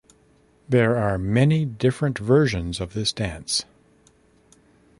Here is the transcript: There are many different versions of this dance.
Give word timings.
There 0.67 0.95
are 0.97 1.19
many 1.19 1.63
different 1.63 2.17
versions 2.17 2.81
of 2.81 2.93
this 2.93 3.13
dance. 3.13 3.65